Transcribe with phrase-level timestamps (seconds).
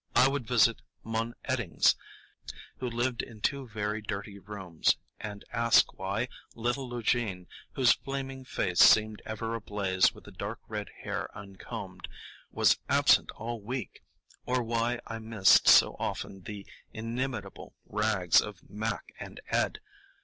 [0.15, 1.95] I would visit Mun Eddings,
[2.79, 8.79] who lived in two very dirty rooms, and ask why little Lugene, whose flaming face
[8.79, 12.07] seemed ever ablaze with the dark red hair uncombed,
[12.49, 14.01] was absent all last week,
[14.43, 19.81] or why I missed so often the inimitable rags of Mack and Ed.